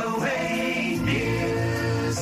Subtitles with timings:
[0.00, 0.42] VOA
[1.08, 2.18] News.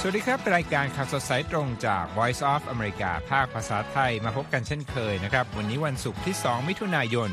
[0.00, 7.30] สวัสดีครับ รายการข่าวสดสายตรงจาก Voice of America ภาคภาษาไทยมาพบกันเช่นเคยนะครับ วันนี้วันศุกร์ที่ 2 มิถุนายน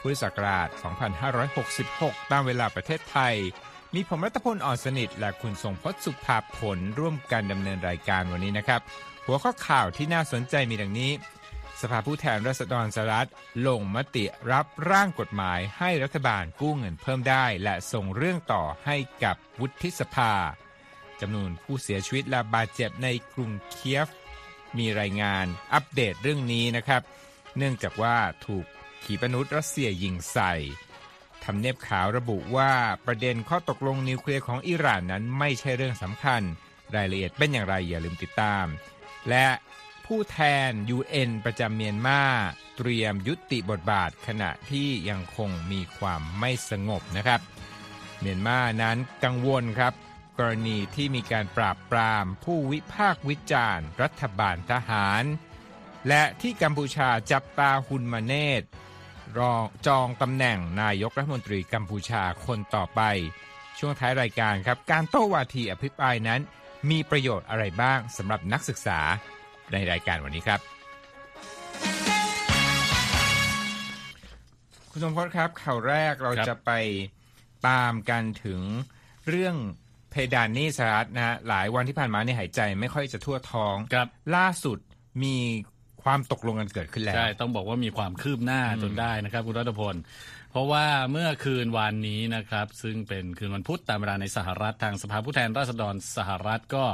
[0.00, 0.68] พุทธศักราช
[1.50, 3.34] 2566 ตามเวลาประเทศไทย
[3.94, 8.80] มีผมรัตพลอ่อนสนิท และคุณทรงพจน์สุภาผลร่วมกันดำเนินรายการวันนี้นะครับ
[9.26, 11.10] หัวข้อข่าวที่น่าสนใจมีดังนี้
[11.80, 13.28] สภาผู้แทนราษฎรสหรัฐ
[13.66, 20.32] ลงมติรับร่างกฎหมายให้รัฐบาลกู้เงินเพิ่มได้ และส่งเรื่องต่อให้กับวุฒิสภา
[21.20, 24.08] จำนวนผู้เสียชีวิตและบาดเจ็บในกรุงเคียฟ
[24.78, 27.02] มีรายงานอัปเดตเรื่องนี้นะครับ
[27.56, 28.64] เนื่องจากว่าถูก
[29.04, 30.54] ขีปนาวุธรัสเซียยิงใส่
[31.44, 32.72] ทำเนียบขาวระบุว่า
[33.06, 36.42] ประเด็นข้อตกลงนิวเคลียร์ของอิหร่านนั้นไม่ใช่เรื่องสำคัญ
[36.94, 38.66] รายละเอียดเป็นอย่างไรอย่าลืมติดตาม
[39.28, 39.46] และ
[40.06, 42.22] ผู้แทน UN ประจำเมียนมา
[42.76, 47.40] เตรียมยุติบทบาทขณะที่ยังคงมีความไม่สงบนะครับ
[48.20, 49.94] เมียนมานั้นกังวลครับ
[50.38, 55.24] กรณีที่มีการปราบปรามผู้วิพากษ์วิจารณ์ รัฐบาลทหาร
[56.08, 58.62] และที่กัมพูชาจับตาฮุนมาเนต
[59.38, 63.00] รองจองตำแหน่งนายกรัฐมนตรีกัมพูชาคนต่อไป
[63.78, 66.40] ช่วงท้ายรายการครับ การโต้วาทีอภิปรายนั้น
[66.90, 69.00] มีประโยชน์อะไรบ้างสำหรับนักศึกษา
[69.72, 70.60] ในรายการวันนี้ครับ
[74.90, 76.72] คุณสมพศครับข่าวแรกเราครับจะไป
[77.68, 78.60] ตามกันถึง
[79.28, 79.56] เรื่อง
[80.10, 84.78] เพดานหนี้สหรัฐนะฮะหลายวันที่ผ่านมาเนี่ยหายใจไม่ค่อยจะทั่วท้องครับล่าสุด
[85.22, 85.36] มี
[86.06, 89.96] ความตกลงกันเกิดขึ้นแล้ว ใช่ ต้องบอกว่ามีความคืบหน้าจนได้นะครับ คุณรัตพล
[90.50, 96.84] เพราะว่าเมื่อคืนวานนี้นะครับ ซึ่งเป็นคืนวันพุธตามเวลาในสหรัฐทางสภาผู้แทนราษฎรสหรัฐก็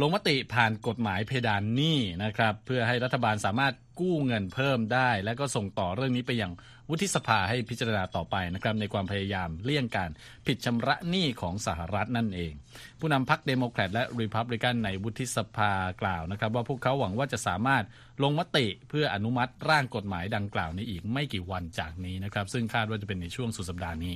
[0.00, 6.52] ลงมติผ่านกฎหมายเพดานหนี้นะครับ เพื่อให้รัฐบาลสามารถ กู้เงินเพิ่มได้ และก็ส่งต่อเรื่องนี้ไปยัง
[6.90, 10.10] วุฒิสภาให้พิจารณาต่อไปนะครับในความพยายามเลี่ยงการ
[10.46, 12.52] ผิดชำระหนี้ของสหรัฐนั่นเอง
[13.00, 15.72] ผู้นำพรรคเดโมแครตและรีพับลิกันในวุฒิสภา
[16.02, 17.84] กล่าวนะครับ ว่าพวกเขาหวังว่าจะสามารถ
[18.22, 24.14] ลงมติเพื่ออนุมัติร่างกฎหมายดังกล่าวในอีกไม่กี่วันจากนี้นะครับซึ่งคาดว่าจะเป็นในช่วงสุดสัปดาห์นี้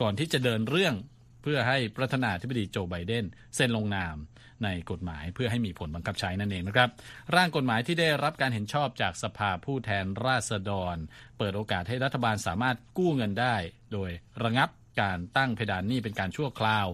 [0.00, 0.94] ก่อนที่จะเดินเรื่อง
[1.42, 3.24] เพื่อให้ประธานาธิบดีโจไบเดน
[3.54, 4.16] เซ็นลงนาม
[4.64, 6.88] ในกฎหมายเพื่อให้มีผลบังคับใช้นั่นเองนะครับ
[7.36, 10.96] ร่างกฎหมายที่ได้รับการเห็นชอบจากสภาผู้แทนราษฎร
[11.38, 13.56] เปิดโอกาสให้รัฐบาลสามารถกู้เงินได้
[13.92, 14.10] โดย
[14.44, 14.68] ระงับ
[15.00, 16.86] การตั้งเพดานหนี้เป็นการชั่วคราว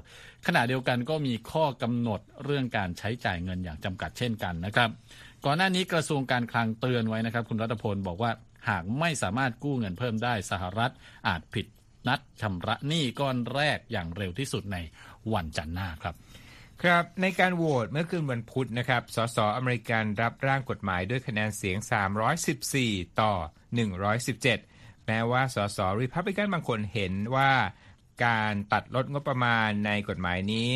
[0.47, 4.91] ขณะเดียวกันก็มีข้อกำหนดเรื่องการใช้จ่ายเงินอย่างจำกัดเช่นกันนะครับ
[5.45, 8.31] ก่อนหน้านี้กระทรวงการคลังเตือนไว้นะครับ คุณรัตพลบอกว่า
[8.69, 10.93] หากไม่สามารถกู้เงินเพิ่มได้สหรัฐ
[11.29, 11.67] อาจผิด
[12.09, 14.77] นัดชำระหนี้ก้อนแรกอย่างเร็วที่สุดใน
[15.35, 16.15] วันจันทร์หน้าครับ
[16.83, 21.77] ครับในการโหวตเมื่อคืนวันพุธนะครับสสอเมริกันรับร่างกฎหมายด้วยคะแนนเสียง
[22.49, 23.33] 314 ต่อ
[24.21, 27.53] 117 แม้ว่าสสริพับลิกันบางคนเห็นว่า
[28.25, 30.71] การตัดลดงบประมาณในกฎหมายนี้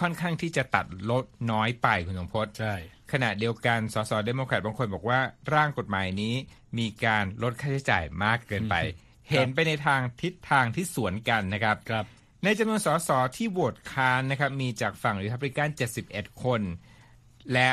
[0.00, 2.74] ค่อนข้างที่จะตัดลดน้อยไปคุณสมพศใช่
[3.12, 5.20] ขณะเดียวกันสสเดโมแครตบางคนบอกว่า
[5.54, 6.34] ร่างกฎหมายนี้
[6.78, 8.74] มีการลดค่าใช้จ่ายมากเกินไป
[9.30, 12.06] เห็นไปในทางทิศทางที่สวนกันนะครับครับ
[12.44, 15.68] ในจำนวนสสที่โหวตค้านนะครับมีจากฝั่งริพับลิกัน
[16.04, 16.60] 71 คน
[17.52, 17.68] และ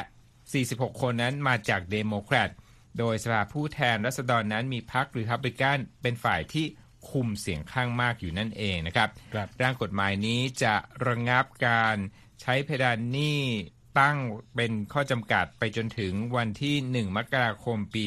[0.50, 2.50] 46 คนนั้นมาจากเดโมแครต
[3.00, 6.66] โดยสภาผู้แทนราษฎรนั้นมีพรรคริพับลิกันเป็นฝ่ายที่
[7.10, 10.76] คุมเสียงข้างมากอยู่นั่นเองนะครับครับร่างกฎหมายนี้จะ
[11.08, 11.98] ระงับการ
[12.42, 13.42] ใช้เพดานหนี้
[14.00, 14.18] ตั้ง
[14.56, 16.76] เป็นข้อจำกัดไปจนถึงวันที่
[17.08, 18.04] 1 มกราคมปี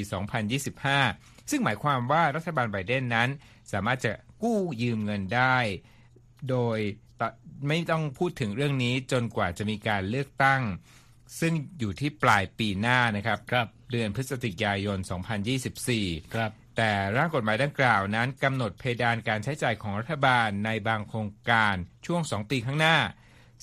[0.75, 3.29] 2025 ซึ่งหมายความว่ารัฐบาลไบเดนนั้น
[3.73, 4.13] สามารถจะ
[4.43, 5.57] กู้ยืมเงินได้
[6.51, 6.79] โดย
[7.21, 7.23] ต
[7.69, 10.63] ไม่ต้องพูดถึงเรื่องนี้จนกว่าจะมีการเลือกตั้ง
[11.41, 14.99] ซึ่งอยู่ที่ปลายปีหน้านะครับครับเดือนพฤศจิกายน
[15.67, 21.75] 2024 ครับ แต่ร่างกฎหมายดังกล่าวนั้นกำหนดเพดานการใช้จ่ายของรัฐบาลในบางโครงการ
[22.07, 22.97] ช่วง 2 ปีข้างหน้า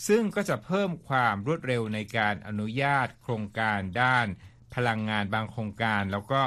[0.08, 4.28] ซึ่งก็จะเพิ่มความรวดเร็วในการอนุญาตโครงการด้าน
[4.76, 6.42] พลังงานบางโครงการ แล้วก็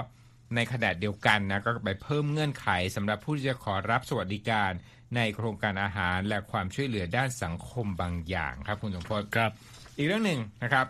[0.54, 4.72] ในขณะเดียวกันนะก็ไปเพิ่มเงื่อนไขสำหรับผู้ที่จะขอรับสวัสดิการ
[5.16, 9.50] ในโครงการอาหารและความช่วยเหลือด้านสังคมบางอย่างครับคุณสมพศครับ
[9.96, 10.86] อีกเรื่องหนึ่งนะครับ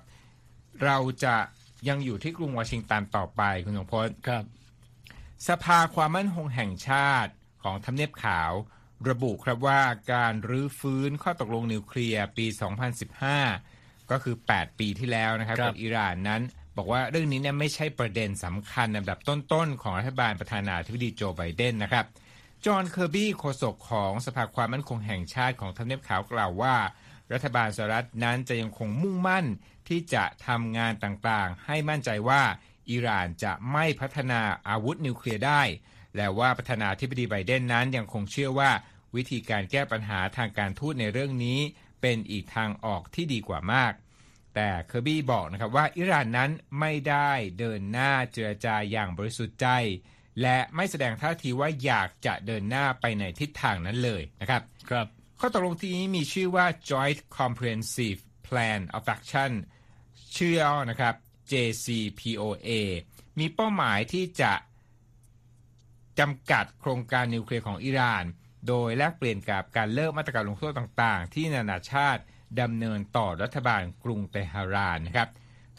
[0.84, 1.36] เราจะ
[1.88, 4.44] ยังอยู่ที่กรุงวอชิงตันต่อไปคุณสมพศครับ
[5.48, 7.32] สภาความมั่นคงแห่งชาติ
[7.62, 8.52] ของทำเนียบขาว
[9.10, 9.82] ระบุครับว่า
[10.12, 12.46] การรื้อฟื้นข้อตกลงนิวเคลียร์ปี
[13.28, 16.42] 2015 ก็คือ 8 ปีที่แล้วนะครับครับกับอิหร่านนั้น
[16.76, 22.06] บอกว่าเรื่องนี้เนี่ยไม่ใช่ประเด็นสำคัญลำดับต้นๆ ของรัฐบาลประธานาธิบดีโจไบเดนนะครับ
[22.66, 26.76] จอห์นเคอร์บี้โฆษกของสภาความมั่นคงแห่งชาติของทำเนียบขาวกล่าวว่า
[27.32, 29.46] รัฐบาลสหรัฐนั้นจะยังคงมุ่งมั่น
[29.88, 32.42] ที่จะทำงานต่างๆ ให้มั่นใจว่า
[32.90, 35.62] อิหร่านจะไม่พัฒนาอาวุธนิวเคลียร์ได้
[36.16, 38.70] และว่าประธานาธิบดีไบเดนนั้นยังคงเชื่อว่า
[39.16, 41.60] วิธีการแก้ปัญหาทางการทูตในเรื่องนี้
[42.00, 43.92] เป็นอีกทางออกที่ดีกว่ามาก
[44.54, 46.50] แต่เคอร์บี้บอกนะครับว่าอิหร่านนั้น
[46.80, 49.68] ไม่ได้เดินหน้าเจรจาอย่างบริสุทธิ์ใจ
[50.40, 55.06] และไม่แสดงท่าทีว่าอยากจะเดินหน้าไปในทิศทางนั้นเลยนะครับครับ
[55.40, 59.52] ข้อตกลงที่นี้มีชื่อว่า Joint Comprehensive Plan of Action
[60.36, 61.14] ชื่อย่อนะครับ
[61.50, 62.70] JCPOA
[63.38, 64.52] มีเป้าหมายที่จะ
[66.18, 68.24] จำกัดโครงการนิวเคลียร์ของอิหร่าน
[68.68, 72.22] โดยแลกเปลี่ยนกับการเลิกมาตรการลงโทษต่างๆ ที่นานาชาติ
[72.60, 75.28] ดำเนินต่อรัฐบาลกรุงเตหะรานนะครับ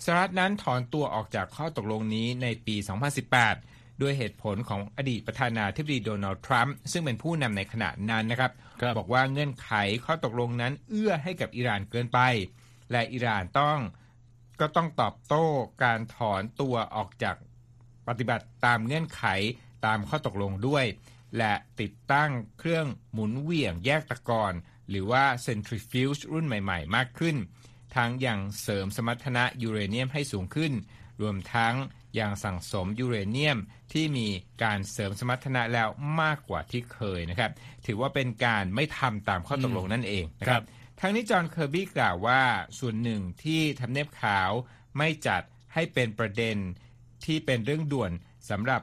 [0.03, 2.75] สหรัฐนั้นถอนตัวออกจากข้อตกลงนี้ในปี
[3.31, 8.51] 2018 ด้วยเหตุผลของอดีตประธานาธิบดีโดนัลด์ทรัมป์ซึ่งเป็นผู้นำในขณะนั้นนะครับ
[8.81, 9.71] ครับบอกว่าเงื่อนไข
[10.05, 12.19] ข้อตกลงนั้นเอื้อให้กับอิหร่านเกินไป
[12.91, 13.79] และอิหร่านต้อง
[14.59, 15.45] ก็ต้องตอบโต้
[15.83, 17.35] การถอนตัวออกจาก
[18.07, 19.23] ปฏิบัติตามเงื่อนไข
[19.85, 20.85] ตามข้อตกลงด้วย
[21.37, 24.53] และติดตั้งเครื่องหมุนเหวี่ยงแยกตะกอน
[24.89, 27.35] หรือว่า centrifuge รุ่นใหม่ ๆ มากขึ้น
[27.95, 30.73] ทั้งยังเสริมสมรรถนะยูเรเนียมให้สูงขึ้น
[31.21, 31.75] รวมทั้ง
[32.19, 33.59] ยังสั่งสมยูเรเนียม
[33.93, 34.27] ที่มี
[34.63, 35.87] การเสริมสมรรถนะแล้ว
[36.21, 37.51] มากกว่าที่เคยนะครับ
[37.85, 40.65] ถือว่าเป็นการไม่ทำตามข้อตกลงนั่นเองนะครับครับ
[40.99, 42.41] ทั้งนี้จอห์นเคอร์บี้กล่าวว่า
[42.79, 44.51] ส่วนหนึ่งที่ทำเนียบขาว
[44.97, 45.41] ไม่จัด
[45.73, 46.57] ให้เป็นประเด็น
[47.25, 48.11] ที่เป็นเรื่องด่วน
[48.49, 48.81] สำหรับ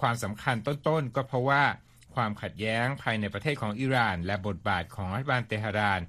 [0.00, 1.62] ความสำคัญต้นๆ ก็เพราะว่า
[2.14, 6.00] ความขัดแย้งภายในประเทศของอิหร่าน และบทบาทของรัฐบาลเตหะราน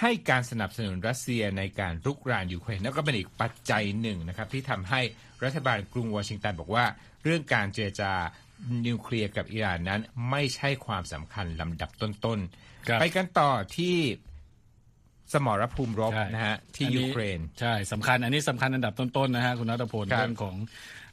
[0.00, 5.00] ให้การสนับสนุนรัสเซียในการรุกรานยูเครนนั่นก็เป็นอีกปัจจัยหนึ่งนะครับที่ทำให้
[5.44, 6.84] รัฐบาลกรุงวอชิงตันบอกว่า
[7.24, 8.12] เรื่องการเจรจา
[8.86, 10.00] นิวเคลียร์กับอิหร่านนั้น
[10.30, 12.40] ไม่ใช่ความสำคัญลำดับต้น
[12.88, 13.96] ครับๆไปกันต่อที่
[15.32, 20.56] สมรภูมิรบใช่นะฮะที่อันนี้ยูเครน ใช่สำคัญอันนี้สำคัญอันดับต้นๆนะฮะคุณนัทพลครับเรื่องของ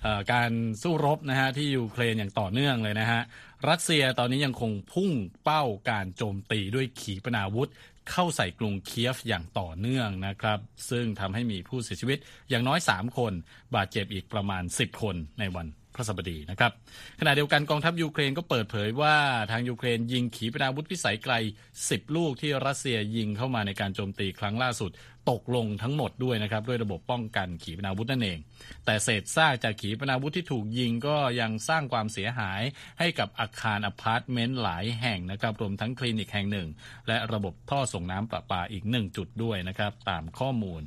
[0.02, 3.22] เออการสู้รบนะฮะที่ยูเครนอย่างต่อเนื่องเลยนะฮะ
[3.70, 5.12] รัสเซียตอนนี้ยังคงพุ่ง
[5.44, 7.70] เป้าการโจมตีด้วยขีปนาวุธ
[8.12, 10.60] เข้าใส่กรุงเคียฟอย่างต่อเนื่องนะครับ
[10.90, 12.18] ซึ่งทำให้มีผู้เสียชีวิต
[12.50, 13.34] อย่างน้อย 3 คน
[13.76, 16.72] บาดเจ็บอีกประมาณ 10 คนในวัน พฤหัสบดีนะครับ
[17.20, 19.16] ขณะเดียวกันกองทัพยูเครนก็เปิดเผยว่า
[19.52, 21.34] ทางยูเครนยิงขีปนาวุธพิสัยไกล
[21.76, 24.92] 10 ลูกที่รัสเซียยิงเข้ามาในการโจมตีครั้งล่าสุด
[25.32, 28.40] ตกลงทั้งหมดด้วยนะครับด้วยระบบป้องกันขีปนาวุธนั่นเอง
[28.86, 32.62] แต่เศษซากจากขีปนาวุธที่ถูกยิงก็ยังสร้างความเสียหาย
[33.00, 36.68] ให้กับอาคารอพาร์ตเมนต์หลายแห่งนะครับรวมทั้งคลินิกแห่งหนึ่ง
[37.08, 40.82] และระบบท่อส่งน้ำประปาอีกหนึ่งจุดด้วยนะครับตามข้อมูล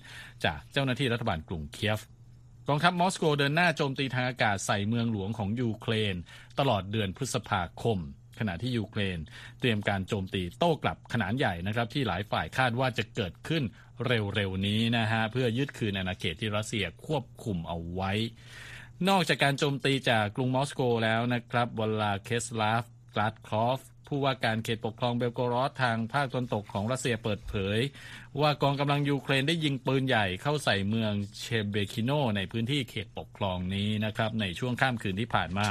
[0.44, 2.00] จากเจ้าหน้าที่รัฐบาลกรุงเคียฟ
[2.68, 6.16] กองทัพมอสโกเดินหน้าโจมตีทางอากาศใส่เมืองหลวงของยูเครน
[6.58, 7.98] ตลอดเดือนพฤษภาคม
[8.38, 9.18] ขณะที่ยูเครน
[9.60, 13.62] เตรียมการโจมตีโต้กลับขนาดใหญ่นะครับที่หลายฝ่ายคาดว่าจะเกิดขึ้น
[14.06, 18.12] เร็วๆนี้นะฮะเพื่อยึดคืนอาณาเขตที่รัสเซียควบคุมเอาไว้
[19.08, 22.84] นอกจากการโจมตีจากกรุงมอสโกแล้วนะครับวลาเคสลาฟ
[23.14, 27.78] กลาดคอฟ ผู้ว่าการเขตปกครองเบลโกรอดทางภาคตะวันตกของรัสเซียเปิดเผย
[28.40, 35.68] ว่ากองกำลังยูเครนได้ยิงปืนใหญ่เข้าใส่เมืองเชเบคิโน ในพื้นที่เขตปกครองนี้นะครับในช่วงข้ามคืนที่ผ่านมา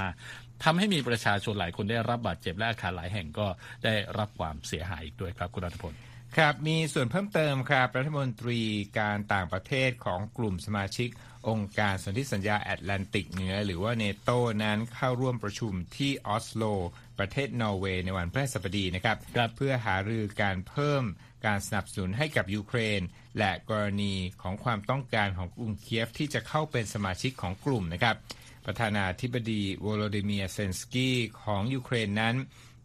[0.64, 3.48] ทำให้มีประชาชนหลายคนได้รับบาดเจ็บและอาคารหลายแห่งก็
[3.86, 5.94] ได้รับความเสียหายอีกด้วยครับคุณรัฐพล
[6.38, 8.62] ครับมีส่วนเพิ่มเติมครับรัฐมนตรี
[9.00, 11.10] การต่างประเทศของกลุ่มสมาชิก
[11.48, 14.30] องค์การสนธิสัญญาแอตแลนติกเหนือหรือว่าเนโต
[14.64, 16.64] นั้นเข้าร่วมประชุมที่ออสโล
[17.20, 21.04] ประเทศนอร์เวย์ในวันพฤหัสบดีนะครับครับเพื่อหารือการเพิ่ม
[21.46, 23.02] การสนับสนุนให้กับยูเครน
[23.38, 28.16] และกรณีของความต้องการของกรุงเคียฟที่จะเข้าเป็นสมาชิกของกลุ่มนะครับ
[28.66, 32.36] ประธานาธิบดีโวโลดิเมียร์เซเลนสกี้ของยูเครนนั้น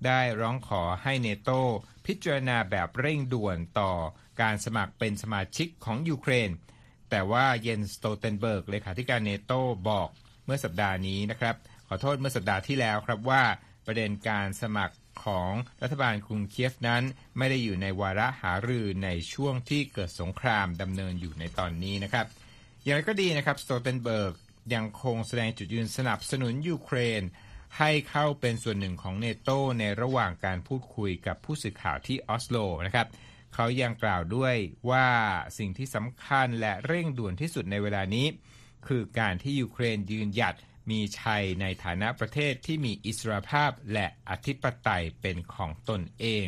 [0.06, 1.50] ได้ร้องขอให้เนโต
[2.06, 3.92] พิจารณาแบบเร่งด่วนต่อ
[4.40, 6.50] การสมัครเป็นสมาชิกของยูเครน
[7.10, 9.52] แต่ว่าเยนสโตเทนเบิร์กเลขาธิการเนโต
[9.88, 10.08] บอก
[10.44, 11.54] เมื่อสัปดาห์นี้นะครับ
[11.88, 13.42] ขอโทษเมื่อสัปดาห์ที่แล้วครับว่า
[13.92, 17.02] ประเด็นการสมัครของรัฐบาลกรุงเคียฟนั้น
[17.38, 22.26] ไม่ได้อยู่ในวาระหารือในช่วงที่เกิดสงครามดำเนินอยู่ในตอนนี้นะครับ
[22.82, 24.34] อย่างไรก็ดีนะครับสโตเทนเบิร์ก
[24.74, 27.22] ยังคงแสดงจุดยืนสนับสนุนยูเครน
[27.78, 32.56] ให้เข้าเป็นส่วนหนึ่งของเนโตในระหว่างการพูดคุยกับผู้สื่อข่าวที่ออสโล
[32.86, 33.06] นะครับ
[33.54, 34.54] เขายังกล่าวด้วย
[34.90, 35.08] ว่า
[35.58, 38.26] สิ่งที่สำคัญและเร่งด่วนที่สุดในเวลานี้
[38.86, 40.54] คือการที่ยูเครนยืนหยัด
[40.90, 46.46] มีชัยในฐานะประเทศที่มีอิสรภาพและอธิปไตยเป็นของตนเอง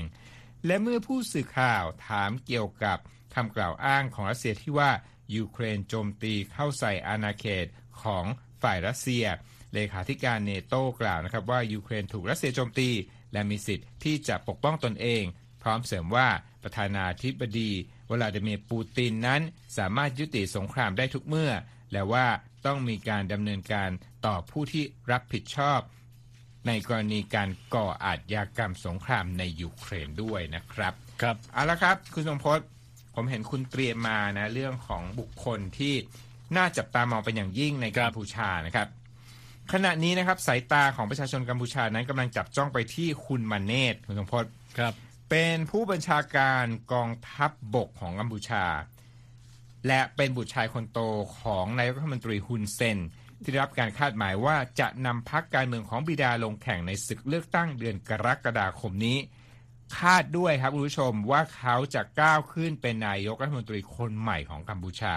[0.67, 2.99] และเมื่อผู้สื่อข่าวถามเกี่ยวกับ
[3.35, 4.91] คำกล่าวอ้างของรัสเซียที่ว่า
[5.37, 7.67] ยูเครนโจมตีเข้าใส่อาณาเขต
[8.03, 8.25] ของ
[8.63, 9.25] ฝ่ายรัสเซีย
[9.75, 12.89] เลขาธิการเนโตกล่าวนะครับว่ายูเครนถูกรัสเซียโจมตี
[13.33, 15.23] และมีสิทธิ์ที่จะปกป้องตนเอง
[15.63, 16.29] พร้อมเสริมว่า
[16.63, 17.71] ประธานาธิบดี
[18.09, 19.43] ววลาดิเมียร์ปูตินนั้น
[19.79, 21.53] สามารถยุติสงครามได้ทุกเมื่อ
[21.93, 22.27] และว่า
[22.67, 23.91] ต้องมีการดำเนินการ
[24.27, 25.81] ต่อผู้ที่รับผิดชอบ
[26.67, 30.93] ในกรณีการก่ออาชญากรรมสงครามในยูเครนด้วยนะครับ
[31.23, 32.61] ครับเอาละครับ คุณสมพศ
[33.15, 35.95] ผมเห็นคุณเตรียมมานะ เรื่องของบุคคลที่
[36.57, 38.89] น่าจับตามองเป็นอย่างยิ่งในกัมพูชานะครับ
[39.73, 44.45] ขณะนี้นะครับสายตาของประชาชนกัมพูชานั้นกำลังจับจ้องไปที่คุณมาเนตคุณสมพศ
[44.79, 44.95] ครับ
[45.31, 48.65] เป็นผู้บัญชาการกองทัพบบกของกัมพูชา
[49.87, 50.99] และเป็นบุตรชายคนโต
[51.41, 52.99] ของนายกรัฐมนตรีฮุนเซน
[53.43, 59.19] ที่ได้รับการคาดหมายว่าจะนำพักการเมืองของบิดาลงแข่งในศึกเลือกตั้งเดือนกรกฎาคมนี้
[59.99, 65.15] คาดด้วยครับคุณผู้ชมว่าเขาจะก้าวขึ้นเป็นนายกรัฐมนตรีคนใหม่ของกัมพูชา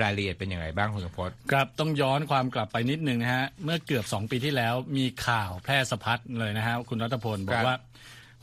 [0.00, 7.76] รายละเอียดเป็นอย่างไรบ้างคุณสมพศครับต้องย้อนความกลับไปนิดนึงนะฮะ เมื่อเกือบ 2 ปีที่แล้วมีข่าวแพร่สะพัดเลยนะฮะ คุณรัตพลบอครักบว่า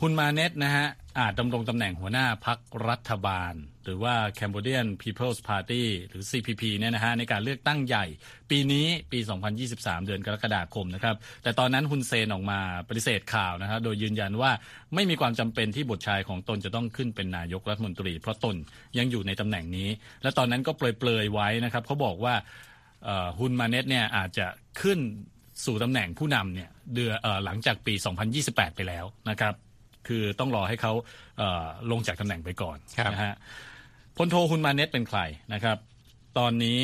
[0.01, 0.87] คุณมาเน็ตนะฮะ
[1.19, 8.05] อาจดำรงตำแหน่งหัวหน้าพักรัฐบาล หรือว่า Cambodian People's Party หรือ CPP เนี่ยนะฮะในการเลือกตั้งใหญ่
[8.49, 9.19] ปีนี้ปี
[9.63, 14.51] 2023 เดือนกรกฎาคมนะครับ แต่ตอนนั้นฮุนเซนออกมาปฏิเสธข่าวนะครับโดยยืนยันว่า
[14.95, 18.55] ไม่มีความจำเป็นที่บุตรชายของตนจะต้องขึ้นเป็นนายกรัฐมนตรี เพราะตน
[18.97, 19.89] ยังอยู่ในตำแหน่งนี้
[20.23, 22.33] และตอนนั้นก็เปลยๆไว้นะครับเขาบอกว่า
[23.39, 24.47] ฮุนมาเน็ตเนี่ยอาจจะ
[24.81, 24.99] ขึ้น
[25.65, 27.93] สู่ตำแหน่งผู้นำเนี่ยเดือนเอ่อหลังจากปี
[28.35, 29.53] 2028 ไปแล้วนะครับ
[30.07, 30.93] คือต้องรอให้เขา
[31.37, 33.35] เอ่อลงจากตำแหน่งไปก่อนครับนะฮะ
[34.17, 35.19] พลโทฮุนมาเน็ตเป็นใคร
[35.53, 35.77] นะครับ
[36.37, 36.79] ตอนนี้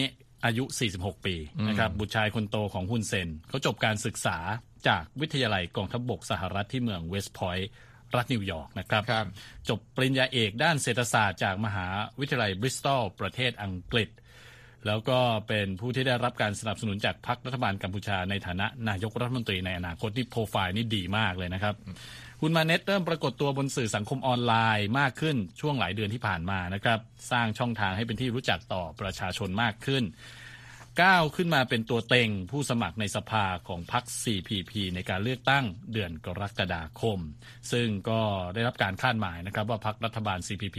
[0.46, 0.63] อายุ
[0.96, 1.36] 46 ปี
[1.68, 4.38] นะครับบุตรชายคนโตของฮุนเซนเขาจบการศึกษา
[4.88, 7.70] จากวิทยาลัยกองทัพบบกสหรัฐที่เมืองเวสต์พอยต์
[8.15, 9.27] รัฐนิวยอร์กนะครับครับ
[9.70, 11.88] จบปริญญาเอกด้านเศรษฐศาสตร์จากมหา
[12.20, 14.10] วิทยาลัยบริสตอลประเทศอังกฤษ
[14.88, 21.75] แล้วก็เป็นผู้ที่ได้รับการสนับสนุนจากพรรครัฐบาลกัมพูชาในฐานะนายกรัฐมนตรีในอนาคตที่โปรไฟล์นี่ดีมากเลยนะครับ
[22.45, 27.00] คุณมาเน็ตเริ่มปรากฏตัวบนสื่อสังคมออนไลน์มากขึ้นช่วงหลายเดือนที่ผ่านมานะครับ
[27.31, 30.03] สร้างช่องทางให้เป็นที่รู้จักต่อประชาชนมากขึ้น
[31.01, 37.19] ก้าวขึ้นมาเป็นตัวเต็งผู้สมัครในสภาของพรรค CPP ในการเลือกตั้งเดือนกรกฎาคม
[37.71, 38.21] ซึ่งก็
[38.53, 40.77] ได้รับการคาดหมายนะครับว่าพรรครัฐบาล CPP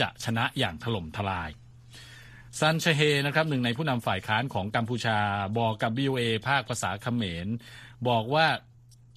[0.00, 1.50] จะชนะอย่างถล่มทลาย
[2.60, 5.18] ซันเชเฮนะครับหนึ่งในผู้นำฝ่ายค้านของกัมพูชา
[5.58, 7.46] บอกกับ BOA ภาคภาษาเขมร
[8.08, 8.46] บอกว่า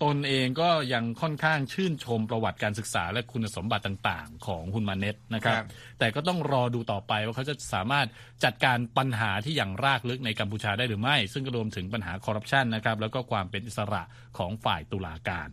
[0.03, 5.67] ตนเองก็ยังค่อนข้างชื่นชมประวัติการศึกษาและคุณสมบัติต่างๆ ของฮุนมาเน็ตนะครับครับ
[5.99, 8.07] แต่ก็ต้องรอดูต่อไปว่าเขาจะสามารถ
[8.43, 14.03] จัดการปัญหาที่อย่างรากลึกในกัมพูชาได้หรือไม่ ซึ่งก็รวมถึงปัญหาคอร์รัปชันนะครับ แล้วก็ความเป็นอิสระ
[14.37, 15.49] ของฝ่ายตุลาการ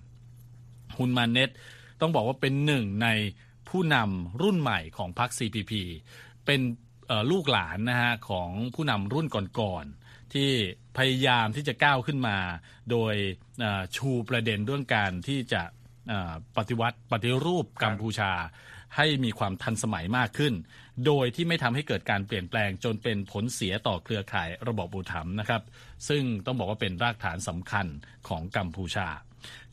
[0.98, 1.50] ฮุนมาเน็ต
[2.00, 3.08] ต้องบอกว่าเป็นหนึ่งใน
[3.68, 5.72] ผู้นำรุ่นใหม่ของพรรค CPP
[6.46, 6.60] เป็น
[7.06, 9.26] เอ่อลูกหลานนะฮะของผู้นำรุ่น
[9.60, 10.50] ก่อนๆ ที่
[10.98, 12.38] พยายามที่จะก้าวขึ้นมา
[12.90, 13.14] โดย
[13.96, 15.62] ชูประเด็นเรื่องการที่จะ
[16.56, 18.32] ปฏิวัติปฏิรูปกัมพูชา
[18.96, 20.54] ให้มีความทันสมัยมากขึ้น
[21.06, 25.62] โดยที่ไม่ทำให้เกิดการเปลี่ยนแปลงจนเป็นผลเสียต่อเครือข่ายระบบอุปถัมนะครับ
[26.08, 27.86] ซึ่งต้องบอกว่าเป็นรากฐานสำคัญ
[28.28, 29.08] ของกัมพูชา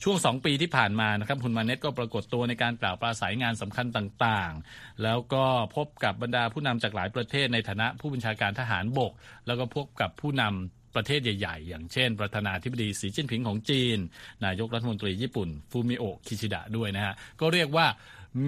[0.03, 9.11] ช่วงสองปีที่ผ่านมานะครับคุณมาเน็ตก็ปรากฏตัวในการกล่าวปราศัยงานสำคัญต่างๆ แล้วก็พบกับบรรดาผู้นำจากหลายประเทศในฐานะผู้บัญชาการทหารบก
[9.47, 13.97] แล้วก็พบกับผู้นำประเทศใหญ่ ๆ อย่างเช่น ประธานาธิบดีสีจิ้นผิงของจีน
[14.45, 17.87] นายกรัฐมนตรีญี่ปุ่น ฟูมิโอะคิชิดะด้วยนะฮะ ก็เรียกว่า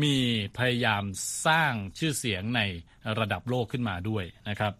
[0.04, 0.18] มี
[0.58, 1.04] พยายาม
[1.48, 2.62] สร้างชื่อเสียงใน
[3.20, 4.74] ระดับโลกขึ้นมาด้วยนะครับ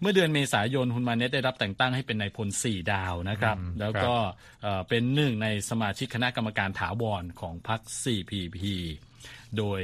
[0.00, 4.14] เมื่อเดือนเมษายนฮุนมาเน็ตได้รับแต่งตั้งให้เป็นนายพล 4 ดาวนะครับ แล้วก็
[4.62, 8.58] เอ่อเป็นหนึ่งในสมาชิกคณะกรรมการถาวรของพรรค CPP
[9.58, 9.80] โดย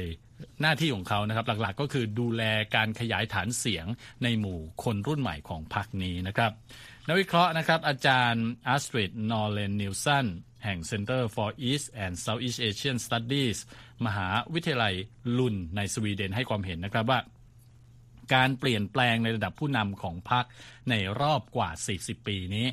[0.61, 2.43] หน้าที่ของเขานะครับหลักๆก็คือดูแล
[2.75, 3.85] การขยายฐานเสียง
[4.23, 6.51] ในหมู่คนรุ่นใหม่ของพรรคนี้นะครับ
[7.07, 10.25] นักวิเคราะห์นะครับอาจารย์อัสตริดนอร์เลนนิวสัน
[10.63, 13.57] แห่ง Center for East and Southeast Asian Studies
[14.05, 14.93] มหาวิทยาลัย
[15.37, 17.19] ลุนในสวีเดนให้ความเห็นนะครับว่า
[18.33, 20.45] การเปลี่ยนแปลงในระดับผู้นำของพรรค
[20.89, 21.69] ในรอบกว่า
[21.99, 22.65] 40 ปีนี้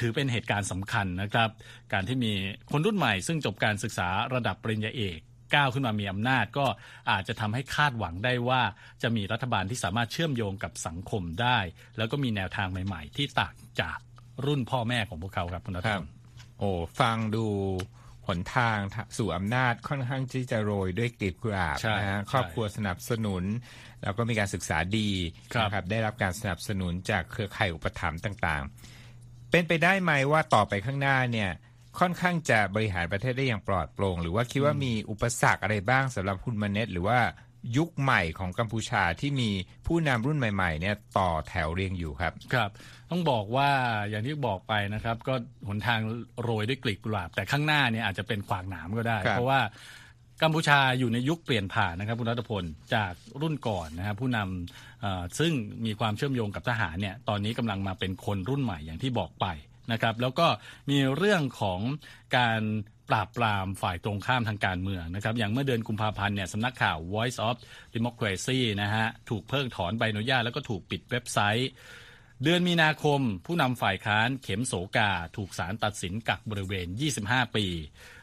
[0.00, 1.48] ถือเป็นเหตุการณ์สำคัญนะครับ
[1.92, 2.32] การที่มี
[2.72, 5.18] คนรุ่นใหม่ซึ่งจบการศึกษาระดับปริญญาเอก
[5.54, 6.66] ก้าวขึ้นมามีอำนาจก็
[7.10, 8.62] อาจจะทำให้คาดหวังได้ว่า
[9.02, 11.58] จะมีรัฐบาลที่สามารถเชื่อมโยงกับสังคมได้
[11.96, 13.98] แล้วก็มีแนวทางใหม่ ๆ ที่ต่างจาก
[14.46, 16.06] รุ่นพ่อแม่ของพวกเขาครับคุณรัตครันบ
[16.58, 17.46] โอ้ฟังดู
[18.36, 18.78] นทาง
[19.18, 23.44] สู่อำนาจค่อนข้างที่จะโรยด้วยกลีบกุหลาบใช่นะฮะใช่ครอบครัวสนับสนุน
[24.02, 25.10] แล้วก็มีการศึกษาดี
[25.54, 31.50] ครับนะครับได้รับการสนับสนุนจากเครือข่ายอุปถัมภ์ต่างๆ เป็นไปได้ไหมว่าต่อไปข้างหน้าเนี่ย
[31.98, 37.18] ค่อนข้างจะบริหารประเทศได้อย่างปลอดโปร่ง หรือว่าคิดว่ามีอุปสรรคอะไรบ้างสำหรับคุณมาเน็ตหรือว่า
[37.76, 39.50] ยุคใหม่ของกัมพูชาที่มี
[39.86, 42.70] ผู้นำรุ่นใหม่ๆเนี่ยต่อแถวเรียงอยู่ครับ ครับ
[43.10, 43.70] ต้องบอกว่า
[44.10, 45.34] อย่างที่บอกไปนะครับ ก็
[45.68, 46.00] หนทาง
[46.42, 49.60] โรยด้วยกลีบกุหลาบ แต่ข้างหน้าเนี่ยอาจจะเป็นขวากหนามก็ได้ครับเพราะว่า
[50.42, 52.64] กัมพูชาอยู่ในยุคเปลี่ยนผ่านนะครับคุณรัตพล
[52.94, 55.52] จากรุ่นก่อนนะครับผู้นำเอ่อซึ่ง
[55.86, 59.46] มีความเชื่อมโยงกับทหารเนี่ยตอนนี้กำลังมาเป็นคนรุ่นใหม่อย่างที่บอกไป
[59.92, 60.46] นะครับแล้วก็
[60.90, 61.80] มีเรื่องของ
[62.36, 62.60] การ
[63.12, 67.56] ปราบปรามฝ่ายตรงข้ามทางการเมืองนะครับอย่างเมื่อเดือนกุมภาพันธ์เนี่ยสำนักข่าว Voice of
[67.94, 71.70] Democracy นะฮะถูกเพิกถอนใบอนุญาตแล้วก็ถูกปิดเว็บไซต์
[72.42, 76.86] เดือนมีนาคม ผู้นำฝ่ายค้านเขมโสกา ถูกศาลตัดสินกักบริเวณ
[77.20, 77.66] 25 ปี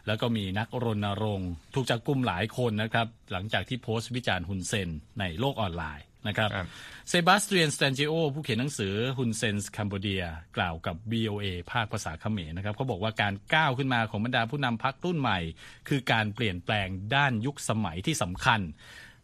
[0.08, 6.68] แล้วก็มีนักรณรงค์ ถูกจับกุมหลายคนนะครับหลังจากที่โพสต์วิจารณ์ฮุนเซนในโลกออนไลน์ นะครับครับ
[7.10, 10.24] เซบาสเตียนสแตรนจิโอผู้เขียนหนังสือ Hun Sen's Cambodia
[10.58, 15.40] กล่าวกับ VOA ภาคภาษาเขมรนะครับเขาบอกว่าการก้าวขึ้นมาของบรรดาผู้นำพรรครุ่นใหม่
[15.88, 18.62] คือการเปลี่ยนแปลงด้านยุคสมัยที่สำคัญ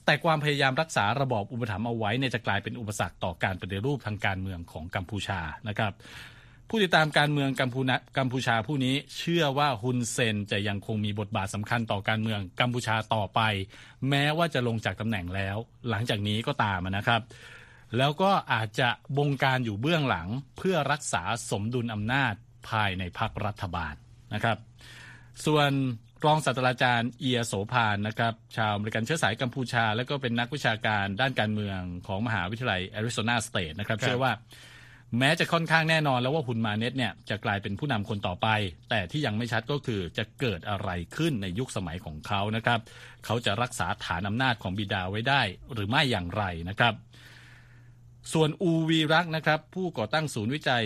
[0.05, 5.93] แต่ความพยายามรักษาระบอบอุปถัมภ์เอาไว้เนี่ยจะกลายเป็นอุปสรรคต่อการปฏิรูปทางการเมืองของกัมพูชานะครับ
[6.69, 13.41] ผู้ติดตามการเมืองกัมพูนะกัมพูชาผู้นี้เชื่อว่าฮุนเซนจะยังคงมีบทบาทสำคัญต่อการเมืองกัมพูชาต่อไป
[14.09, 15.57] แม้ว่าจะลงจากตำแหน่งแล้ว
[15.89, 17.21] หลังจากนี้ก็ตามนะครับ
[17.97, 22.33] แล้วก็อาจจะบงการอยู่เบื้องหลังเพื่อรักษาสมดุลอำนาจ
[22.69, 23.93] ภายในพรรครัฐบาล
[24.33, 24.57] นะครับ
[25.45, 25.71] ส่วน
[26.25, 34.31] รองศาสตราจารย์เอียโสพาลนะครับ ชาวอเมริกันเชื้อสายกัมพูชา แล้วก็เป็นนักวิชาการด้านการเมืองของมหาวิทยาลัยแอริโซนาสเตทนะครับครับเชื่อว่า
[35.19, 38.47] แม้จะค่อนข้างแน่นอนแล้วว่าฮุนมาเน็ตเนี่ยจะกลายเป็นผู้นำคนต่อไป
[38.89, 42.79] แต่ที่ยังไม่ชัดก็คือจะเกิดอะไรขึ้นในยุคสมัยของเขานะครับ
[43.25, 45.41] เขาจะรักษาฐานอำนาจของบิดาไว้ได้
[45.73, 46.93] หรือไม่อย่างไรนะครับ
[48.33, 50.83] ส่วนอูวีรักนะครับ ผู้ก่อตั้งศูนย์วิจัย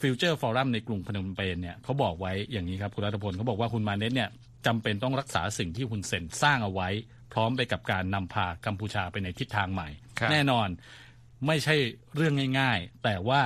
[0.00, 4.30] Future Forum ในกรุงพนมเปญเนี่ยเขาบอกไว้อย่างนี้ครับคุณรัตพลเขาบอกว่าฮุนมาเน็ตเนี่ย
[4.66, 6.88] จำเป็นต้องรักษาสิ่งที่ฮุนเซนสร้างเอาไว้
[7.32, 10.68] พร้อมไปกับการนำพากัมพูชาไปในทิศทางใหม่ครับแน่นอน
[11.46, 11.74] ไม่ใช่
[12.14, 13.42] เรื่องง่าย ๆ แต่ว่า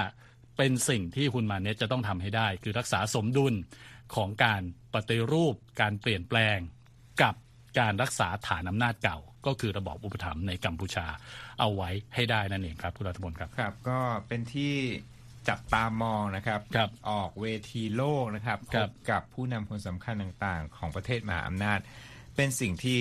[0.57, 3.55] เป็นสิ่งที่ฮุนมาเน็ตจะต้องทำให้ได้ คือรักษาสมดุล
[4.15, 4.63] ของการ
[4.95, 6.59] ปฏิรูป การเปลี่ยนแปลง
[7.23, 7.35] กับ
[7.79, 11.07] การรักษาฐานอำนาจเก่า ก็คือระบอบอุปถัมภ์ในกัมพูชา
[11.61, 14.75] เอาไว้ให้ได้นั่นเองครับคุณรัฐพลครับครับ ก็เป็นที่
[15.49, 21.79] จับตามองนะครับครับออกเวทีโลกนะครับพครับบกับผู้นำคนสำคัญต่างๆ ของประเทศมหาอำนาจ
[22.37, 23.01] เป็นสิ่งที่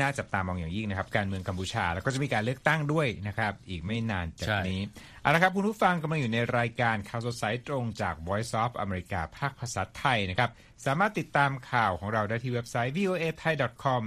[0.00, 4.80] น่าจับตามองอย่างยิ่งนะครับ การเมืองกัมพูชา แล้วก็จะมีการเลือกตั้งด้วยนะครับ อีกไม่นานจากใช่นี้
[5.20, 10.50] เอาละครับคุณผู้ฟังกำลังอยู่ในรายการข่าวสดสายตรงจาก Voice of America ภาคภาษาไทยนะครับ
[10.86, 14.02] สามารถติดตามข่าวของเราได้ที่เว็บไซต์ voa thai com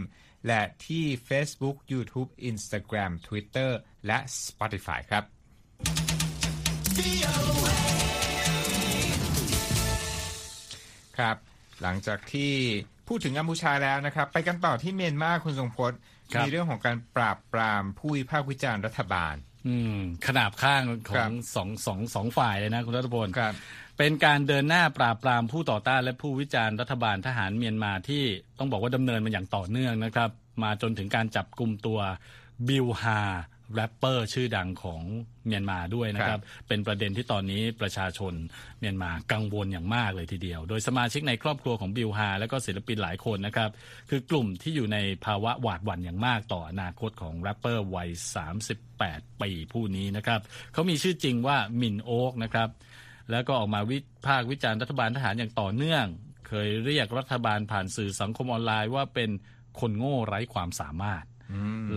[0.47, 3.69] และที่ Facebook YouTube Instagram Twitter
[4.07, 5.23] และ Spotify ครับ
[11.17, 11.37] ครับ
[11.81, 12.53] หลังจากที่
[13.07, 15.97] พูดถึงกัมพูชาแล้วนะครับ ไปกันต่อที่เมียนมาคุณทรงพจน์
[16.33, 19.35] ครับ มีเรื่องของการปราบปรามผู้วิพากษ์วิจารณ์รัฐบาล
[19.67, 23.53] อืมขนาบข้างขคอรังบ สองสองสองฝ่ายเลยนะคุณรัตพล ครับ
[23.97, 28.23] เป็นการเดินหน้าปราบปรามผู้ต่อต้านและผู้วิจารณ์รัฐบาลทหารเมียนมาที่
[28.59, 30.29] ต้องบอกว่าดำเนินมาอย่างต่อเนื่องนะครับ
[30.63, 31.99] มาจนถึงการจับกลุ่มตัว
[32.67, 33.21] บิลฮา
[33.73, 35.01] แรปเปอร์ชื่อดังของ
[35.47, 38.33] เมียนมาด้วยนะครับ เป็นประเด็นที่ตอนนี้ประชาชน
[38.79, 43.69] เมียนมากังวลอย่างมากเลยทีเดียว โดยสมาชิกในครอบครัวของบิวฮา และก็ศิลปินหลายคนนะครับ
[44.09, 48.09] คือกลุ่มที่อยู่ในภาวะหวาดหวั่นอย่างมากต่ออนาคตของแรปเปอร์วัย
[48.75, 50.39] 38 ปีผู้นี้นะครับ
[50.73, 52.69] เขามีชื่อจริงว่ามินโอ๊กนะครับ
[53.31, 53.97] แล้วก็ออกมาวิ
[54.27, 56.05] พากษ์วิจารณ์รัฐบาลทหารอย่างต่อเนื่อง
[56.47, 59.29] เคยเรียกรัฐบาลผ่านสื่อสังคมออนไลน์ว่าเป็น
[59.79, 61.23] คนโง่ไร้ความสามารถ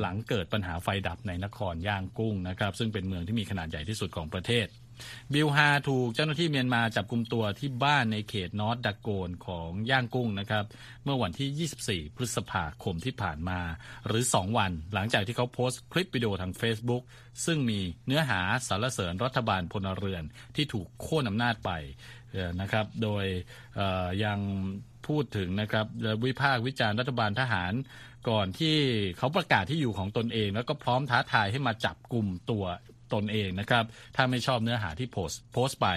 [0.00, 4.68] หลังเกิดปัญหาไฟดับในนครย่างกุ้งนะครับ ซึ่งเป็นเมืองที่มีขนาดใหญ่ที่สุดของประเทศ
[5.32, 10.64] บิลฮาถูกเจ้าหน้าที่เมียนมาจับกลุ่มตัวที่บ้านในเขตนอตดักโกนของย่างกุ้งนะครับ
[11.04, 13.60] เมื่อวันที่ 24 พฤษภาคมที่ผ่านมา
[14.06, 17.02] หรือ 2 วันหลังจากที่เขาโพสต์คลิปวิดีโอทาง Facebook
[17.46, 20.24] ซึ่งมีเนื้อหาสรรเสริญรัฐบาลพลเรือน
[20.56, 21.70] ที่ถูกโค่นอำนาจไป
[22.60, 23.24] นะครับ โดย
[24.24, 24.38] ยัง
[25.06, 25.86] พูดถึงนะครับ
[26.24, 27.72] วิพากษ์วิจารณ์รัฐบาลทหาร
[28.30, 28.76] ก่อนที่
[29.18, 32.64] เขาประกาศที่อยู่ของตนเอง แล้วก็พร้อมท้าทายให้มาจับกลุ่มตัว
[33.14, 33.84] ตนเองนะครับ
[34.16, 35.88] ถ้าไม่ชอบเนื้อหาที่โพสโพสไป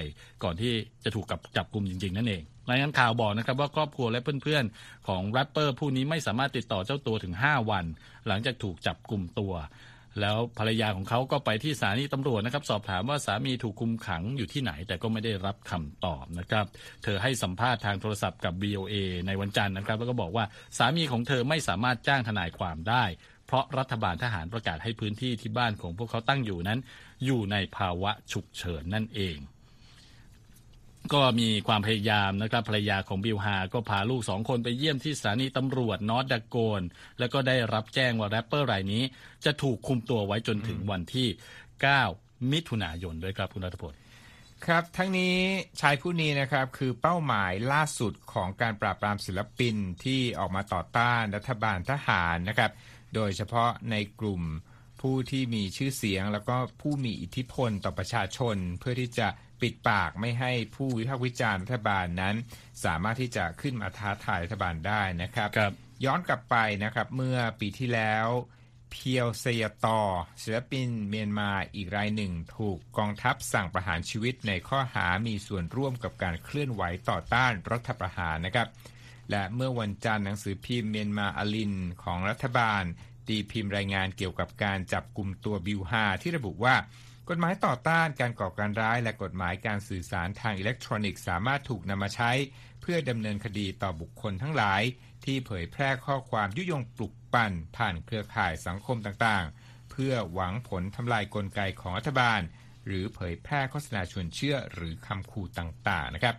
[0.43, 7.85] ก่อนที่จะถูกกับจับกลุ่มจริง ๆ นั่นเองรายงานข่าวบอกนะครับว่าครอบครัวและเพื่อนๆ ของแรปเปอร์ผู้นี้ไม่สามารถติดต่อเจ้าตัวถึง 5 วัน
[8.27, 9.53] หลังจากถูกจับกลุ่มตัว
[10.19, 16.65] แล้วภรรยาของเขาก็ไปที่สถานีตำรวจนะครับ สอบถามว่าสามีถูกคุมขังอยู่ที่ไหน แต่ก็ไม่ได้รับคำตอบนะครับ
[17.03, 18.95] เธอให้สัมภาษณ์ทางโทรศัพท์กับ BOA
[19.27, 20.45] ในวันจันทร์นะครับ แล้วก็บอกว่า
[20.77, 23.03] สามีของเธอไม่สามารถจ้างทนายความได้
[23.47, 26.79] เพราะรัฐบาลทหารประกาศให้พื้นที่ที่บ้านของพวกเขาตั้งอยู่นั้น
[27.25, 29.37] อยู่ในภาวะฉุกเฉินนั่นเอง
[31.13, 36.81] ก็มีความพยายามนะครับภรรยาของบิลฮาก็พาลูกสองคนไปเยี่ยมที่สถานีตำรวจนอตดาโกน
[37.19, 39.03] แล้วก็ได้รับแจ้งว่าแรปเปอร์รายนี้
[39.45, 41.27] จะถูกคุมตัวไว้จนถึงวันที่
[41.89, 43.93] 9 มิถุนายนด้วยครับคุณรัฐพล
[44.65, 45.35] ครับทั้งนี้
[45.81, 52.71] ชายผู้นี้นะครับคือเป้าหมายล่าสุดของการปราบปรามศิลปินที่ออกมาต่อต้านรัฐบาลทหารนะครับ
[53.15, 54.41] โดยเฉพาะในกลุ่ม
[55.01, 59.27] ผู้ที่มีชื่อเสียง แล้วก็ผู้มีอิทธิพลต่อประชาชนเพื่อที่จะ
[59.61, 62.35] ปิดปากไม่ให้ผู้วิพากษ์วิจารณ์รัฐบาลนั้น
[62.85, 65.73] สามารถที่จะขึ้นมาท้าทายรัฐบาลได้นะครับครับ
[66.05, 68.27] ย้อนกลับไปนะครับเมื่อปีที่แล้ว
[68.91, 69.99] เพียวเซยตอ
[70.41, 78.67] ศิลปินเมียนมาอีกรายหนึ่ง ถูกกองทัพสั่งประหารชีวิตในข้อหามีส่วนร่วมกับการเคลื่อนไหวต่อต้านรัฐประหารนะครับ
[79.31, 82.83] และเมื่อวันจันทร์หนังสือพิมพ์เมียนมาอลินของรัฐบาล
[83.27, 86.75] ตีพิมพ์รายงานเกี่ยวกับการจับกลุ่มตัวบิวฮาที่ระบุว่า
[87.29, 92.31] กฎหมายต่อต้านการก่อการร้ายและกฎหมายการสื่อสารทางอิเล็กทรอนิกส์สามารถถูกนำมาใช้
[92.81, 94.81] เพื่อดำเนินคดีต่อบุคคลทั้งหลาย
[95.25, 102.41] ที่เผยแพร่ข้อความยุยงปลุกปั่น ผ่านเครือข่ายสังคมต่างๆ เพื่อหวังผลทำลายกลไกของรัฐบาล
[102.85, 106.35] หรือเผยแพร่โฆษณาชวนเชื่อหรือคำขู่ต่างๆนะครับ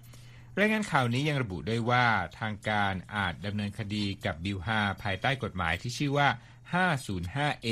[0.59, 2.07] รายงานข่าวนี้ยังระบุด้วยว่า
[2.41, 6.29] ทางการอาจดำเนินคดีกับบิลฮาภายใต้กฎหมายที่ชื่อว่า
[6.73, 7.69] 505A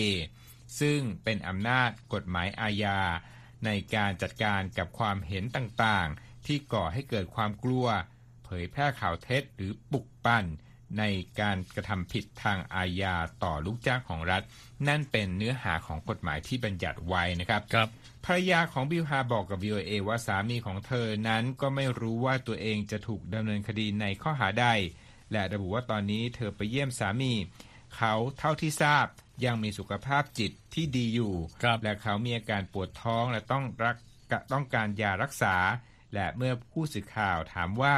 [0.81, 3.01] ซึ่งเป็นอำนาจกฎหมายอาญา
[3.65, 7.87] ในการจัดการกับความเห็นต่างๆ ที่ก่อให้เกิดความกลัว
[8.45, 10.45] เผยแพร่ข่าวเท็จหรือปลุกปั่น
[10.99, 11.05] ใน
[11.41, 14.43] การกระทำผิดทางอาญาต่อลูกจ้างของรัฐ
[14.89, 17.89] นั่นเป็นเนื้อหาของกฎหมายที่บัญญัติไว้นะครับครับ
[18.25, 24.67] ภรรยาของบิลฮาบอกกับ VOA ว่าสามีของเธอนั้นก็ไม่รู้ว่าตัวเองจะถูกดำเนินคดีในข้อหาใด
[25.33, 27.33] และระบุว่าตอนนี้เธอไปเยี่ยมสามี
[27.97, 29.07] เขาเท่าที่ทราบ
[29.47, 33.97] ยังมีสุขภาพจิตที่ดีอยู่ครับและเขามีอาการปวดท้องและต้องรัก
[34.53, 35.57] ต้องการยารักษา
[36.15, 37.97] และเมื่อผู้สื่อข่าวถามว่า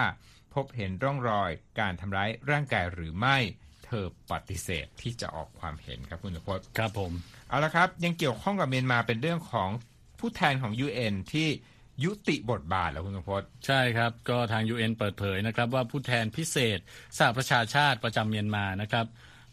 [0.55, 1.51] พบเห็นร่องรอย
[1.81, 3.37] การทำร้ายร่างกายหรือไม่
[3.85, 7.13] เธอปฏิเสธที่จะออกความเห็นครับคุณสุพจน์ครับผม
[7.49, 9.71] เอาละครับ ยังเกี่ยวข้องกับเมียนมาเป็นเรื่องของ
[10.21, 11.49] ผู้แทนของ UN ที่
[12.05, 16.79] ยุติบทบาทแล้วคุณสมพศใช่ครับ ก็ทาง UN เปิดเผยนะครับว่าผู้แทนพิเศษ
[17.19, 19.07] สหประชาชาติประจำเมียนมานะครับ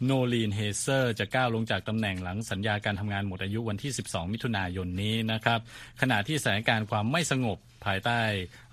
[0.05, 5.59] โนลีนเฮเซอร์จะก้าวลงจากตำแหน่งหลังสัญญาการทำงานหมดอายุวันที่ 12 มิถุนายนนี้นะครับ
[6.01, 8.19] ขณะที่สถานการณ์ความไม่สงบภายใต้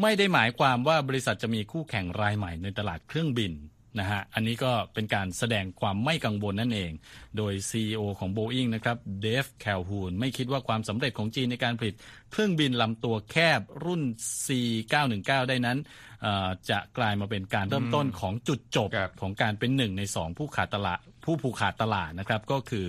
[0.01, 3.53] ไม่ได้หมายความว่าบริษัทจะมีคู่แข่งรายใหม่ในตลาดเครื่องบิน
[3.99, 6.93] นะฮะอันนี้ก็เป็นการแสดงความไม่กังวลนั่นเอง
[7.37, 11.95] โดย CEO ของ Boeing นะครับเดฟแคลฮูนไม่คิดว่าความสำเร็จของจีนในการผลิต
[12.31, 14.03] เครื่องบินลำตัวแคบรุ่น
[14.47, 15.79] C919 ได้นั้น
[16.23, 22.87] เอ่อจะกลายมาเป็นการเริ่มต้นของจุดจบครับของการเป็นหนึ่งในสองผู้ขาดตลาดผู้ผูกขาดตลาดนะครับ ก็คือ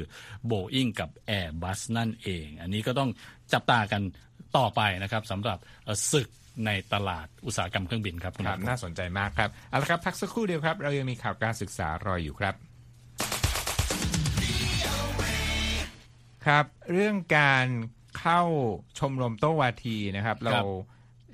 [0.52, 3.10] Boeing กับ Airbus นั่นเอง อันนี้ก็ต้อง
[3.54, 4.02] จับตากัน
[4.58, 6.30] ต่อไปนะครับสำหรับเอ่อศึก
[6.66, 12.56] ในตลาดอุตสาหกรรมเครื่องบินครับคุณครับนัทพงศ์น่าสนใจมากครับเอาละครับพักสักครู่เดียวครับ เรายังมีข่าวการศึกษารออยู่ครับ
[16.46, 17.68] ครับ เรื่องการ
[18.20, 18.42] เข้า
[19.00, 20.54] ชมรมโต้วาทีนะครับ เรา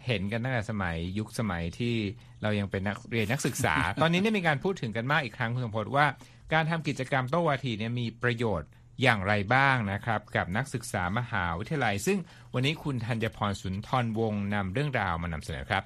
[0.07, 1.95] เห็นกันตั้งแต่สมัยยุคสมัยที่
[2.43, 6.05] เรายังเป็นนักเรียนนักศึกษา ตอนนี้เนี่ยมีการพูดถึงกันมากอีกครั้งคุณสมพศว่า
[6.53, 8.69] การทำกิจกรรมโต้วาทีเนี่ยมีประโยชน์
[9.01, 12.19] อย่างไรบ้างนะครับ กับนักศึกษามหาวิทยาลัย ซึ่ง
[12.53, 15.83] วันนี้คุณธัญพรสุนทรวงศ์นำเรื่องราวมานำเสนอครับ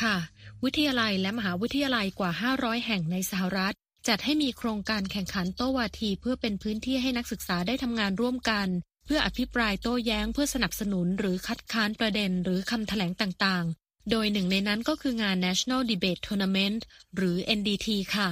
[0.00, 0.16] ค่ะ
[0.64, 3.74] วิทยาลัยและมหาวิทยาลัยกว่า 500 แห่งในสหรัฐ
[4.08, 8.68] จัดให้มีโครงการแข่งขันโต้วาที เพื่อเป็นพื้นที่ให้นักศึกษาได้ทำงานร่วมกัน
[9.06, 16.80] เพื่ออภิปรายโต้แย้งเพื่อสนับสนุนหรือคัดค้านประเด็นหรือคำแถลงต่างๆ โดยหนึ่งในนั้นก็คืองาน National Debate Tournament
[17.16, 18.30] หรือ NDT ค่ะ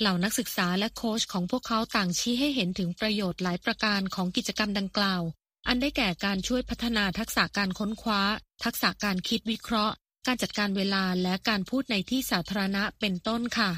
[0.00, 5.22] เหล่านักศึกษาและโค้ชของพวกเขาต่างชี้ให้เห็นถึงประโยชน์หลายประการของกิจกรรมดังกล่าว
[5.68, 8.22] อันได้แก่การช่วยพัฒนาทักษะการค้นคว้า
[8.64, 9.94] ทักษะการคิดวิเคราะห์
[10.26, 13.70] การจัดการเวลาและการพูดในที่สาธารณะเป็นต้นค่ะ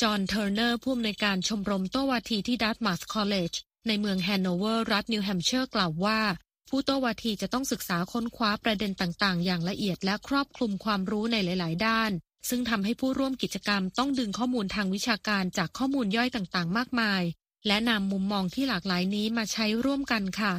[0.00, 3.52] จอห์น เทอร์เนอร์ ผู้อำนวยการชมรมโต้วาทีที่ Dartmouth College
[3.88, 6.20] ในเมืองแฮนโนเวอร์รัฐนิวแฮมเชอร์กล่าวว่า
[6.68, 12.10] ผู้โต้วาทีจะต้องศึกษาค้นคว้าประเด็นต่างๆ อย่างละเอียดและครอบคลุมความรู้ในหลาย ๆ ด้าน
[12.48, 17.22] ซึ่งทำให้ผู้ร่วมกิจกรรมต้องดึงข้อมูลทางวิชาการจากข้อมูลย่อยต่างๆ มากมาย
[17.66, 20.54] และนำมุมมองที่หลากหลายนี้มาใช้ร่วมกันค่ะ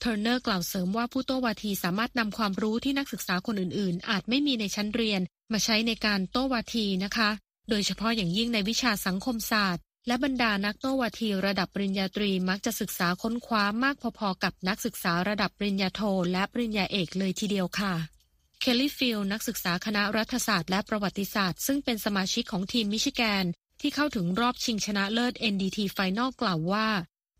[0.00, 5.20] เทอร์เนอร์กล่าวเสริมว่าผู้โต้วาทีสามารถนำความรู้ที่นักศึกษาคนอื่นๆ อาจไม่มีในชั้นเรียน
[5.52, 7.30] มาใช้ในการโต้วาทีนะคะ
[7.70, 16.00] โดยเฉพาะอย่างยิ่งในวิชาสังคมศาสตร์ และบรรดานักโต้วาทีระดับปริญญาตรีมักจะศึกษาค้นคว้ามากพอๆกับนักศึกษาระดับปริญญาโท
[16.32, 18.15] และปริญญาเอกเลยทีเดียวค่ะ
[18.60, 23.44] เคลลี่ฟิลนักศึกษาคณะรัฐศาสตร์และประวัติศาสตร์ ซึ่งเป็นสมาชิกของทีมมิชิแกน
[23.80, 26.88] ที่เข้าถึงรอบชิงชนะเลิศ NDT Final กล่าวว่า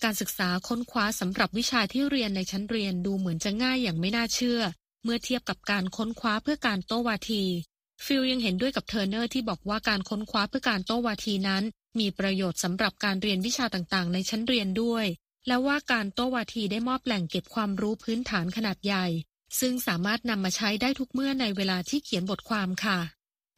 [0.05, 4.61] การศึกษาค้นคว้าสำหรับวิชาที่เรียนในชั้นเรียนดูเหมือนจะง่ายอย่างไม่น่าเชื่อ
[5.05, 7.44] เมื่อเทียบกับการค้นคว้าเพื่อการโต้วาที
[8.05, 11.62] ฟิลยังเห็นด้วยกับเทอร์เนอร์ที่บอกว่าการค้นคว้าเพื่อการโต้วาทีนั้น
[11.98, 15.07] มีประโยชน์สำหรับการเรียนวิชาต่างๆ ในชั้นเรียนด้วย
[15.46, 19.07] และว่าการโต้วาทีได้มอบแหล่งเก็บความรู้พื้นฐานขนาดใหญ่
[19.61, 22.98] ซึ่งสามารถนำมาใช้ได้ทุกเมื่อในเวลาที่เขียนบทความค่ะ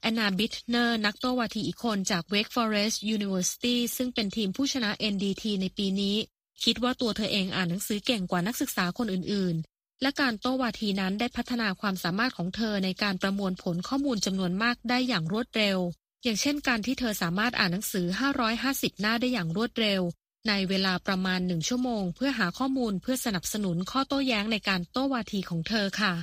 [0.02, 6.16] แอนนาบิทเนอร์นักโต้วาทีอีกคนจาก Wake Forest University ซึ่งเป็นทีมผู้ชนะ NDT ในปีนี้
[6.64, 15.78] คิดว่าตัวเธอเองอ่านหนังสือเก่งกว่านักศึกษาคนอื่นๆ และการโต้วาทีนั้นได้พัฒนาความสามารถของเธอในการประมวลผลข้อมูลจำนวนมากได้อย่างรวดเร็ว
[16.22, 18.06] อย่างเช่นการที่เธอสามารถอ่านหนังสือ
[18.54, 20.02] 550 หน้าได้อย่างรวดเร็ว
[20.48, 26.14] ในเวลาประมาณหนึ่งชั่วโมง เพื่อหาข้อมูลเพื่อสนับสนุนข้อโต้แย้งในการโต้วาทีของเธอค่ะ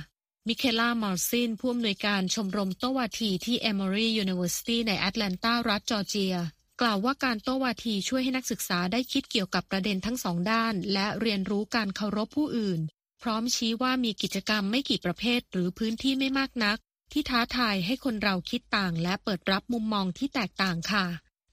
[0.46, 6.36] มิเคล่ามอร์ซินผู้อำนวยการชมรมโต้วาทีที่ Emory University ในแอตแลนตารัฐจอร์เจีย
[6.80, 12.80] กล่าวว่าการโต้วาทีช่วยให้นักศึกษาได้คิดเกี่ยวกับประเด็นทั้งสองด้าน และเรียนรู้การเคารพผู้อื่น
[13.22, 16.78] พร้อมชี้ว่ามีกิจกรรมไม่กี่ประเภทหรือพื้นที่ไม่มากนัก
[17.12, 21.06] ที่ท้าทายให้คนเราคิดต่างและเปิดรับมุมมองที่แตกต่างค่ะ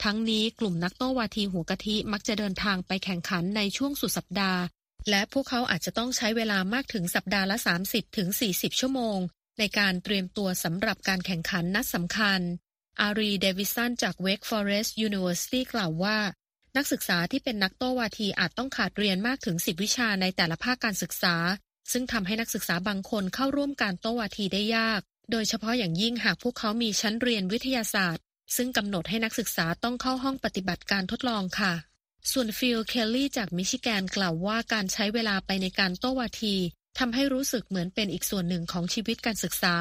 [0.03, 4.61] ทั้งนี้กลุ่มนักโต้วาทีหัวกะทิมักจะเดินทางไปแข่งขันในช่วงสุดสัปดาห์
[5.09, 9.17] และพวกเขาอาจจะต้องใช้เวลามากถึงสัปดาห์ละ 30ถึง40 ชั่วโมง
[9.59, 12.39] ในการเตรียมตัวสำหรับการแข่งขันนัดสำคัญ
[13.01, 16.17] อารีเดวิสันจาก Wake Forest University กล่าวว่า
[16.77, 21.35] นักศึกษาที่เป็นนักโต้วาทีอาจต้องขาดเรียนมากถึง 10 วิชาในแต่ละภาคการศึกษา
[21.91, 25.01] ซึ่งทำให้นักศึกษาบางคนเข้าร่วมการโต้วาทีได้ยาก
[25.31, 28.23] โดยเฉพาะอย่างยิ่งหากพวกเขามีชั้นเรียนวิทยาศาสตร์
[28.55, 31.73] ซึ่งกำหนดให้นักศึกษาต้องเข้าห้องปฏิบัติการทดลองค่ะ
[32.31, 36.55] ส่วนฟิลเคลลี่จากมิชิแกนกล่าวว่าการใช้เวลาไปในการโต้วาที
[36.99, 39.75] ทำให้รู้สึกเหมือนเป็นอีกส่วนหนึ่งของชีวิตการศึกษา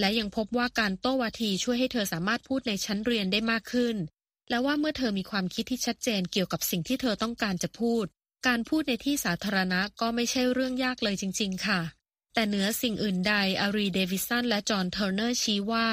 [0.00, 3.96] และยังพบว่าการโต้วาทีช่วยให้เธอสามารถพูดในชั้นเรียนได้มากขึ้น
[4.50, 8.04] และว่าเมื่อเธอมีความคิดที่ชัดเจนเกี่ยวกับสิ่งที่เธอต้องการจะพูด
[8.46, 11.80] การพูดในที่สาธารณะก็ไม่ใช่เรื่องยากเลยจริง ๆ ค่ะ
[12.34, 15.88] แต่เหนือสิ่งอื่นใดอารีเดวิสันและจอห์นเทอร์เนอร์ชี้ว่า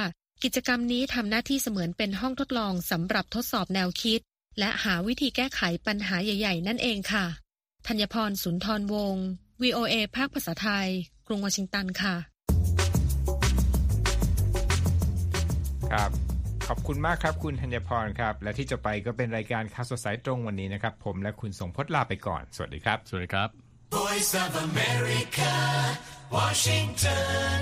[0.45, 4.19] กิจกรรมนี้ทำหน้าที่เสมือนเป็นห้องทดลองสำหรับทดสอบแนวคิด
[4.60, 7.25] และหาวิธีแก้ไขปัญหาใหญ่ ๆ นั่นเองค่ะ
[7.88, 9.25] ธัญพรสุนทรวงศ์
[9.62, 10.88] VOA ภาคภาษาไทย
[11.27, 12.15] กรุงวอชิงตันค่ะ
[15.91, 16.12] ครับ
[16.67, 23.49] ขอบคุณมากครับคุณธัญพรครับ และที่จะไปก็เป็นรายการข่าวสดสายตรงวันนี้นะครับ ผมและคุณสงพจน์ลาไปก่อน สวัสดีครับ สวัสดีครับ
[23.97, 25.53] Voice of America,
[26.38, 27.62] Washington.